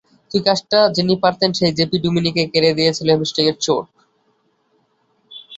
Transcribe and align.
সেই 0.31 0.41
কাজটা 0.45 0.79
যিনি 0.95 1.13
পারতেন, 1.23 1.49
সেই 1.57 1.71
জেপি 1.77 1.97
ডুমিনিকে 2.03 2.43
কেড়ে 2.53 2.71
নিয়েছে 2.77 3.01
হ্যামস্ট্রিংয়ের 3.07 3.57
চোট। 3.65 3.85